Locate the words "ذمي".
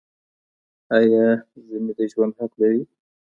1.67-1.93